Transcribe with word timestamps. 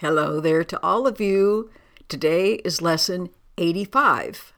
Hello 0.00 0.38
there 0.38 0.62
to 0.62 0.80
all 0.80 1.08
of 1.08 1.20
you. 1.20 1.72
Today 2.08 2.52
is 2.64 2.80
lesson 2.80 3.30
85. 3.56 4.52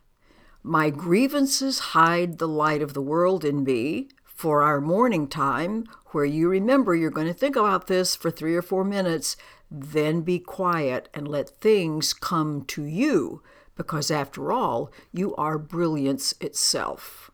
My 0.62 0.90
grievances 0.90 1.78
hide 1.78 2.36
the 2.36 2.46
light 2.46 2.82
of 2.82 2.92
the 2.92 3.00
world 3.00 3.42
in 3.42 3.64
me 3.64 4.10
for 4.22 4.62
our 4.62 4.82
morning 4.82 5.26
time, 5.26 5.86
where 6.08 6.26
you 6.26 6.46
remember 6.50 6.94
you're 6.94 7.08
going 7.08 7.26
to 7.26 7.32
think 7.32 7.56
about 7.56 7.86
this 7.86 8.14
for 8.14 8.30
three 8.30 8.54
or 8.54 8.60
four 8.60 8.84
minutes, 8.84 9.38
then 9.70 10.20
be 10.20 10.38
quiet 10.38 11.08
and 11.14 11.26
let 11.26 11.48
things 11.48 12.12
come 12.12 12.66
to 12.66 12.84
you, 12.84 13.42
because 13.76 14.10
after 14.10 14.52
all, 14.52 14.92
you 15.10 15.34
are 15.36 15.56
brilliance 15.56 16.34
itself. 16.42 17.30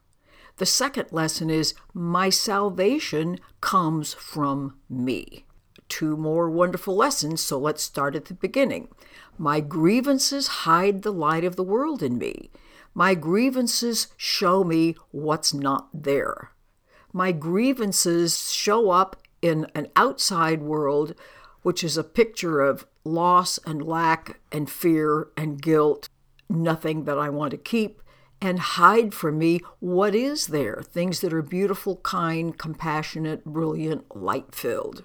The 0.59 0.67
second 0.67 1.09
lesson 1.11 1.51
is 1.51 1.75
My 1.93 2.31
salvation 2.31 3.41
comes 3.61 4.15
from 4.15 4.77
me 4.89 5.46
two 5.89 6.17
more 6.17 6.51
wonderful 6.51 6.95
lessons, 6.95 7.41
so 7.41 7.59
let's 7.59 7.83
start 7.83 8.15
at 8.15 8.27
the 8.27 8.35
beginning. 8.35 8.89
My 9.39 9.61
grievances 9.61 10.47
hide 10.49 11.03
the 11.03 11.13
light 11.13 11.45
of 11.45 11.57
the 11.57 11.63
world 11.63 12.03
in 12.03 12.19
me. 12.19 12.51
My 12.95 13.15
grievances 13.15 14.09
show 14.17 14.65
me 14.65 14.97
what's 15.11 15.53
not 15.53 15.89
there. 15.93 16.53
My 17.13 17.33
grievances 17.33 18.53
show 18.53 18.91
up 18.91 19.17
in 19.43 19.67
an 19.75 19.89
outside 19.97 20.63
world, 20.63 21.15
which 21.63 21.85
is 21.85 21.97
a 21.97 22.05
picture 22.05 22.61
of 22.61 22.87
loss 23.05 23.59
and 23.67 23.83
lack 23.83 24.41
and 24.51 24.69
fear 24.69 25.29
and 25.37 25.61
guilt, 25.61 26.09
nothing 26.49 27.05
that 27.05 27.19
I 27.19 27.29
want 27.29 27.51
to 27.53 27.59
keep, 27.59 28.03
and 28.41 28.59
hide 28.59 29.15
from 29.15 29.39
me 29.39 29.61
what 29.81 30.15
is 30.15 30.49
there 30.49 30.83
things 30.83 31.21
that 31.21 31.33
are 31.33 31.43
beautiful, 31.43 31.97
kind, 31.97 32.57
compassionate, 32.59 33.45
brilliant, 33.45 34.15
light 34.15 34.55
filled. 34.55 35.05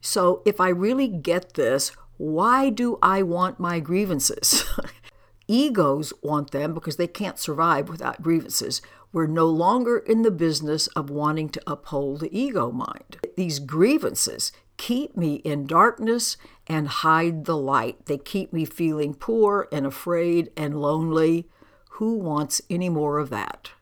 So, 0.00 0.42
if 0.44 0.60
I 0.60 0.68
really 0.68 1.08
get 1.08 1.54
this, 1.54 1.92
why 2.16 2.70
do 2.70 2.98
I 3.02 3.22
want 3.22 3.60
my 3.60 3.80
grievances? 3.80 4.64
Egos 5.48 6.12
want 6.22 6.52
them 6.52 6.74
because 6.74 6.96
they 6.96 7.06
can't 7.06 7.38
survive 7.38 7.88
without 7.88 8.22
grievances. 8.22 8.80
We're 9.12 9.26
no 9.26 9.46
longer 9.46 9.98
in 9.98 10.22
the 10.22 10.30
business 10.30 10.86
of 10.88 11.10
wanting 11.10 11.48
to 11.48 11.62
uphold 11.66 12.20
the 12.20 12.38
ego 12.38 12.70
mind. 12.70 13.18
These 13.36 13.58
grievances 13.58 14.52
keep 14.76 15.16
me 15.16 15.36
in 15.36 15.66
darkness 15.66 16.36
and 16.66 16.86
hide 16.86 17.46
the 17.46 17.56
light. 17.56 18.06
They 18.06 18.18
keep 18.18 18.52
me 18.52 18.64
feeling 18.64 19.14
poor 19.14 19.66
and 19.72 19.84
afraid 19.84 20.50
and 20.56 20.80
lonely. 20.80 21.48
Who 21.92 22.18
wants 22.18 22.62
any 22.70 22.88
more 22.88 23.18
of 23.18 23.30
that? 23.30 23.72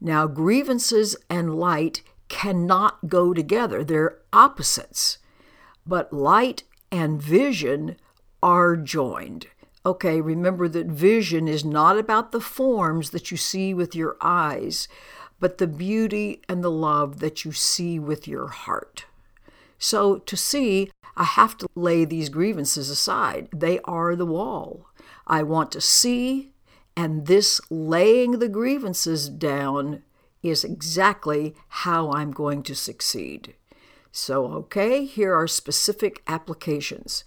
Now, 0.00 0.26
grievances 0.26 1.16
and 1.30 1.54
light 1.54 2.02
cannot 2.28 3.08
go 3.08 3.32
together, 3.32 3.84
they're 3.84 4.18
opposites 4.32 5.18
but 5.86 6.12
light 6.12 6.64
and 6.90 7.20
vision 7.20 7.96
are 8.42 8.76
joined. 8.76 9.46
Okay, 9.84 10.20
remember 10.20 10.68
that 10.68 10.86
vision 10.86 11.48
is 11.48 11.64
not 11.64 11.98
about 11.98 12.30
the 12.30 12.40
forms 12.40 13.10
that 13.10 13.30
you 13.30 13.36
see 13.36 13.74
with 13.74 13.96
your 13.96 14.16
eyes, 14.20 14.86
but 15.40 15.58
the 15.58 15.66
beauty 15.66 16.40
and 16.48 16.62
the 16.62 16.70
love 16.70 17.18
that 17.18 17.44
you 17.44 17.50
see 17.50 17.98
with 17.98 18.28
your 18.28 18.48
heart. 18.48 19.06
So 19.78 20.18
to 20.18 20.36
see, 20.36 20.90
I 21.16 21.24
have 21.24 21.58
to 21.58 21.68
lay 21.74 22.04
these 22.04 22.28
grievances 22.28 22.88
aside. 22.88 23.48
They 23.52 23.80
are 23.80 24.14
the 24.14 24.26
wall. 24.26 24.86
I 25.26 25.42
want 25.42 25.72
to 25.72 25.80
see, 25.80 26.52
and 26.96 27.26
this 27.26 27.60
laying 27.68 28.38
the 28.38 28.48
grievances 28.48 29.28
down 29.28 30.04
is 30.42 30.62
exactly 30.62 31.54
how 31.68 32.12
I'm 32.12 32.30
going 32.30 32.62
to 32.64 32.76
succeed. 32.76 33.54
So, 34.12 34.46
okay, 34.46 35.06
here 35.06 35.34
are 35.34 35.48
specific 35.48 36.22
applications. 36.26 37.24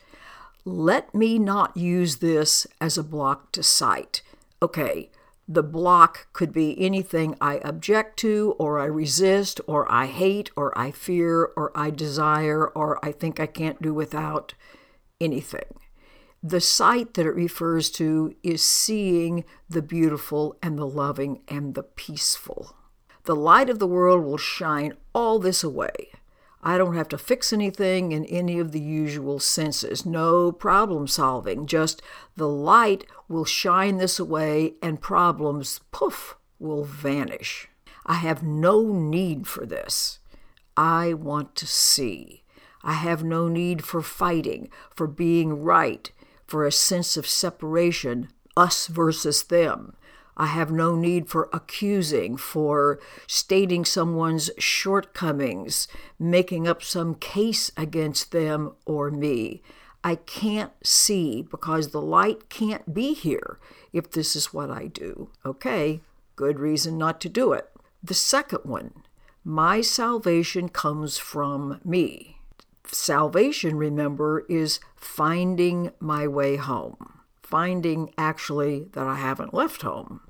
Let 0.64 1.14
me 1.16 1.40
not 1.40 1.76
use 1.76 2.18
this 2.18 2.68
as 2.80 2.98
a 2.98 3.04
block 3.04 3.52
to 3.54 3.64
sight. 3.64 4.22
Okay, 4.62 5.10
the 5.48 5.64
block 5.64 6.28
could 6.34 6.52
be 6.52 6.80
anything 6.80 7.36
I 7.42 7.60
object 7.64 8.18
to, 8.20 8.56
or 8.58 8.80
I 8.80 8.86
resist, 8.86 9.60
or 9.68 9.92
I 9.92 10.06
hate, 10.06 10.52
or 10.56 10.78
I 10.78 10.92
fear, 10.92 11.52
or 11.56 11.72
I 11.76 11.90
desire, 11.90 12.68
or 12.68 13.04
I 13.04 13.12
think 13.12 13.40
I 13.40 13.46
can't 13.48 13.82
do 13.82 13.94
without 13.94 14.54
anything. 15.20 15.80
The 16.42 16.62
sight 16.62 17.16
that 17.16 17.26
it 17.26 17.32
refers 17.36 17.90
to 17.92 18.36
is 18.44 18.66
seeing 18.66 19.44
the 19.68 19.82
beautiful 19.82 20.56
and 20.62 20.78
the 20.78 20.88
loving 20.88 21.42
and 21.48 21.74
the 21.74 21.84
peaceful. 21.84 22.76
The 23.24 23.36
light 23.36 23.70
of 23.70 23.80
the 23.80 23.88
world 23.88 24.24
will 24.24 24.38
shine 24.38 24.94
all 25.14 25.40
this 25.40 25.64
away. 25.64 26.12
I 26.68 26.80
don't 26.80 26.96
have 26.96 27.10
to 27.10 27.18
fix 27.20 27.54
anything 27.54 28.12
in 28.12 28.26
any 28.26 28.58
of 28.58 28.72
the 28.72 28.80
usual 28.80 29.40
senses. 29.40 30.04
No 30.04 30.52
problem 30.52 31.08
solving. 31.08 31.68
Just 31.68 32.02
the 32.36 32.48
light 32.48 33.06
will 33.30 33.46
shine 33.46 33.98
this 33.98 34.18
away 34.18 34.74
and 34.82 35.00
problems, 35.00 35.82
poof, 35.92 36.36
will 36.58 36.84
vanish. 36.84 37.68
I 38.04 38.16
have 38.16 38.42
no 38.42 38.82
need 38.92 39.46
for 39.46 39.68
this. 39.68 40.18
I 40.76 41.14
want 41.14 41.56
to 41.58 41.68
see. 41.68 42.44
I 42.84 42.94
have 42.94 43.24
no 43.24 43.48
need 43.48 43.84
for 43.84 44.02
fighting, 44.02 44.70
for 44.90 45.06
being 45.06 45.62
right, 45.62 46.12
for 46.48 46.66
a 46.66 46.72
sense 46.72 47.16
of 47.16 47.28
separation, 47.28 48.30
us 48.58 48.88
versus 48.88 49.44
them. 49.44 49.96
I 50.38 50.48
have 50.48 50.72
no 50.72 50.96
need 50.96 51.30
for 51.30 51.50
accusing, 51.54 52.36
for 52.38 53.00
stating 53.28 53.86
someone's 53.86 54.52
shortcomings, 54.58 55.88
making 56.20 56.68
up 56.68 56.84
some 56.84 57.16
case 57.16 57.72
against 57.78 58.32
them 58.32 58.74
or 58.86 59.12
me. 59.12 59.62
I 60.04 60.16
can't 60.16 60.74
see 60.84 61.42
because 61.42 61.90
the 61.90 62.02
light 62.02 62.50
can't 62.50 62.94
be 62.94 63.14
here 63.14 63.60
if 63.94 64.12
this 64.12 64.36
is 64.36 64.54
what 64.54 64.70
I 64.70 64.88
do. 64.88 65.30
Okay, 65.46 66.02
good 66.36 66.60
reason 66.60 66.98
not 66.98 67.22
to 67.22 67.30
do 67.30 67.54
it. 67.54 67.70
The 68.04 68.14
second 68.14 68.62
one, 68.66 68.92
my 69.44 69.82
salvation 69.82 70.70
comes 70.70 71.18
from 71.18 71.80
me. 71.84 72.40
Salvation, 72.86 73.78
remember, 73.78 74.46
is 74.48 74.80
finding 74.96 75.92
my 76.00 76.28
way 76.28 76.58
home 76.58 77.15
finding 77.46 78.12
actually 78.18 78.88
that 78.94 79.06
I 79.06 79.16
haven't 79.16 79.54
left 79.54 79.84
home. 79.84 80.22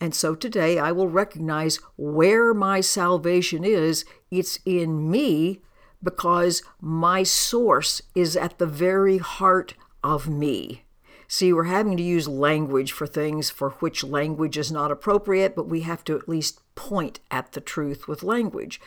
And 0.00 0.14
so 0.14 0.34
today 0.34 0.78
I 0.78 0.90
will 0.90 1.08
recognize 1.08 1.78
where 1.96 2.52
my 2.54 2.80
salvation 2.80 3.62
is. 3.62 4.04
It's 4.30 4.58
in 4.64 5.10
me 5.10 5.60
because 6.02 6.62
my 6.80 7.22
source 7.22 8.02
is 8.14 8.36
at 8.36 8.58
the 8.58 8.66
very 8.66 9.18
heart 9.18 9.74
of 10.02 10.28
me. 10.28 10.84
See, 11.28 11.52
we're 11.52 11.64
having 11.64 11.96
to 11.96 12.02
use 12.02 12.26
language 12.26 12.92
for 12.92 13.06
things 13.06 13.48
for 13.48 13.70
which 13.70 14.02
language 14.02 14.58
is 14.58 14.72
not 14.72 14.90
appropriate, 14.90 15.54
but 15.54 15.68
we 15.68 15.82
have 15.82 16.04
to 16.04 16.16
at 16.16 16.28
least 16.28 16.60
point 16.74 17.20
at 17.30 17.52
the 17.52 17.60
truth 17.60 18.08
with 18.08 18.22
language. 18.22 18.80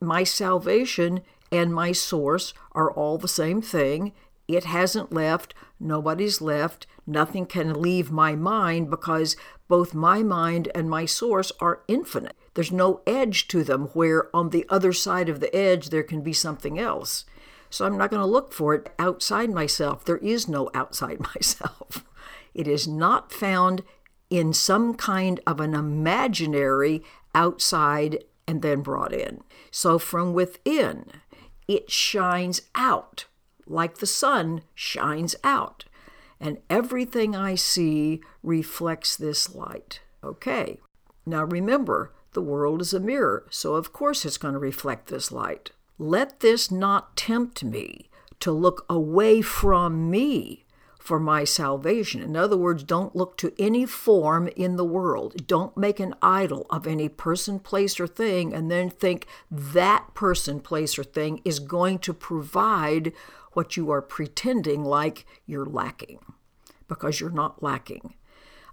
My 0.00 0.24
salvation 0.24 1.22
and 1.50 1.74
my 1.74 1.92
source 1.92 2.54
are 2.72 2.90
all 2.90 3.18
the 3.18 3.28
same 3.28 3.60
thing, 3.60 4.12
it 4.48 4.64
hasn't 4.64 5.12
left. 5.12 5.54
Nobody's 5.82 6.40
left. 6.40 6.86
Nothing 7.06 7.44
can 7.44 7.82
leave 7.82 8.12
my 8.12 8.36
mind 8.36 8.88
because 8.88 9.36
both 9.66 9.94
my 9.94 10.22
mind 10.22 10.70
and 10.74 10.88
my 10.88 11.06
source 11.06 11.50
are 11.60 11.82
infinite. 11.88 12.36
There's 12.54 12.70
no 12.70 13.00
edge 13.06 13.48
to 13.48 13.64
them 13.64 13.86
where 13.88 14.34
on 14.34 14.50
the 14.50 14.64
other 14.68 14.92
side 14.92 15.28
of 15.28 15.40
the 15.40 15.54
edge 15.54 15.90
there 15.90 16.04
can 16.04 16.22
be 16.22 16.32
something 16.32 16.78
else. 16.78 17.24
So 17.68 17.84
I'm 17.84 17.98
not 17.98 18.10
going 18.10 18.20
to 18.20 18.26
look 18.26 18.52
for 18.52 18.74
it 18.74 18.90
outside 18.98 19.50
myself. 19.50 20.04
There 20.04 20.18
is 20.18 20.48
no 20.48 20.70
outside 20.72 21.18
myself. 21.34 22.04
It 22.54 22.68
is 22.68 22.86
not 22.86 23.32
found 23.32 23.82
in 24.30 24.52
some 24.52 24.94
kind 24.94 25.40
of 25.46 25.58
an 25.58 25.74
imaginary 25.74 27.02
outside 27.34 28.24
and 28.46 28.62
then 28.62 28.82
brought 28.82 29.12
in. 29.12 29.42
So 29.70 29.98
from 29.98 30.32
within, 30.32 31.06
it 31.66 31.90
shines 31.90 32.62
out 32.74 33.26
like 33.66 33.98
the 33.98 34.06
sun, 34.06 34.62
shines 34.74 35.36
out. 35.44 35.84
And 36.40 36.58
everything 36.68 37.36
I 37.36 37.54
see 37.54 38.20
reflects 38.42 39.16
this 39.16 39.54
light. 39.54 40.00
Okay, 40.24 40.78
now 41.24 41.44
remember, 41.44 42.12
the 42.32 42.42
world 42.42 42.80
is 42.80 42.94
a 42.94 43.00
mirror, 43.00 43.46
so 43.50 43.74
of 43.74 43.92
course 43.92 44.24
it's 44.24 44.38
going 44.38 44.54
to 44.54 44.60
reflect 44.60 45.08
this 45.08 45.30
light. 45.30 45.70
Let 45.98 46.40
this 46.40 46.70
not 46.70 47.16
tempt 47.16 47.62
me 47.62 48.08
to 48.40 48.50
look 48.50 48.84
away 48.88 49.40
from 49.42 50.10
me 50.10 50.64
for 51.02 51.18
my 51.18 51.42
salvation. 51.42 52.22
In 52.22 52.36
other 52.36 52.56
words, 52.56 52.84
don't 52.84 53.16
look 53.16 53.36
to 53.38 53.52
any 53.58 53.84
form 53.84 54.46
in 54.54 54.76
the 54.76 54.84
world. 54.84 55.48
Don't 55.48 55.76
make 55.76 55.98
an 55.98 56.14
idol 56.22 56.64
of 56.70 56.86
any 56.86 57.08
person, 57.08 57.58
place, 57.58 57.98
or 57.98 58.06
thing 58.06 58.54
and 58.54 58.70
then 58.70 58.88
think 58.88 59.26
that 59.50 60.14
person, 60.14 60.60
place, 60.60 60.96
or 60.96 61.02
thing 61.02 61.40
is 61.44 61.58
going 61.58 61.98
to 61.98 62.14
provide 62.14 63.12
what 63.52 63.76
you 63.76 63.90
are 63.90 64.00
pretending 64.00 64.84
like 64.84 65.26
you're 65.44 65.66
lacking, 65.66 66.20
because 66.86 67.18
you're 67.18 67.30
not 67.30 67.62
lacking. 67.62 68.14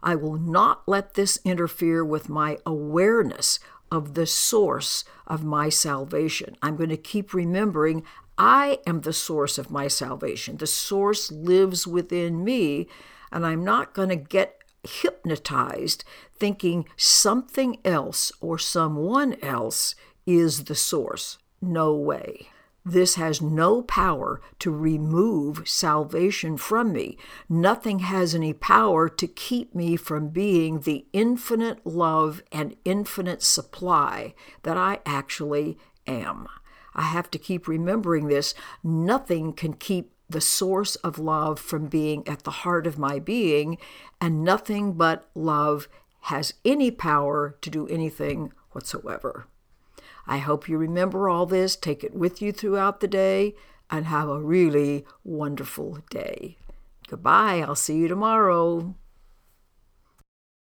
I 0.04 0.14
will 0.14 0.38
not 0.38 0.88
let 0.88 1.16
this 1.16 1.40
interfere 1.44 2.06
with 2.06 2.30
my 2.30 2.60
awareness 2.64 3.60
of 3.92 4.14
the 4.14 4.28
source 4.28 5.04
of 5.26 5.44
my 5.44 5.70
salvation. 5.70 6.56
I'm 6.62 6.76
going 6.76 6.92
to 6.92 6.98
keep 6.98 7.34
remembering 7.34 8.04
I 8.40 8.80
am 8.88 9.02
the 9.02 9.12
source 9.12 9.58
of 9.58 9.70
my 9.70 9.90
salvation. 9.90 10.58
The 10.58 10.66
source 10.66 11.30
lives 11.30 11.86
within 11.86 12.44
me, 12.44 12.88
and 13.34 13.46
I'm 13.46 13.66
not 13.66 13.94
going 13.94 14.10
to 14.10 14.16
get 14.16 14.56
hypnotized 14.88 16.06
thinking 16.34 16.86
something 16.96 17.80
else 17.84 18.32
or 18.40 18.58
someone 18.58 19.36
else 19.44 19.94
is 20.26 20.64
the 20.64 20.76
source. 20.76 21.38
No 21.62 21.94
way. 21.94 22.48
This 22.86 23.16
has 23.16 23.42
no 23.42 23.82
power 23.82 24.42
to 24.60 24.72
remove 24.72 25.68
salvation 25.68 26.56
from 26.56 26.94
me. 26.94 27.18
Nothing 27.50 28.00
has 28.00 28.34
any 28.34 28.54
power 28.54 29.10
to 29.10 29.28
keep 29.28 29.76
me 29.76 29.98
from 29.98 30.30
being 30.30 30.80
the 30.80 31.06
infinite 31.12 31.86
love 31.86 32.42
and 32.54 32.78
infinite 32.86 33.44
supply 33.44 34.34
that 34.64 34.78
I 34.78 35.00
actually 35.06 35.78
am. 36.08 36.48
I 36.96 37.04
have 37.04 37.30
to 37.32 37.38
keep 37.38 37.68
remembering 37.68 38.28
this. 38.28 38.54
Nothing 38.84 39.54
can 39.54 39.74
keep 39.74 40.12
the 40.30 40.42
source 40.42 40.96
of 40.98 41.18
love 41.18 41.60
from 41.60 41.88
being 41.88 42.28
at 42.28 42.44
the 42.44 42.52
heart 42.52 42.86
of 42.86 43.00
my 43.00 43.20
being, 43.20 43.78
and 44.22 44.44
nothing 44.44 44.94
but 44.94 45.30
love 45.34 45.88
has 46.24 46.54
any 46.64 46.92
power 46.92 47.58
to 47.62 47.70
do 47.70 47.88
anything 47.88 48.54
whatsoever. 48.72 49.48
I 50.28 50.38
hope 50.38 50.70
you 50.70 50.78
remember 50.78 51.28
all 51.28 51.48
this, 51.48 51.76
take 51.76 52.04
it 52.04 52.14
with 52.14 52.42
you 52.42 52.52
throughout 52.52 53.00
the 53.00 53.08
day, 53.08 53.56
and 53.90 54.06
have 54.06 54.30
a 54.30 54.40
really 54.40 55.06
wonderful 55.24 56.00
day. 56.12 56.58
Goodbye. 57.08 57.64
I'll 57.68 57.76
see 57.76 57.98
you 57.98 58.08
tomorrow. 58.08 58.94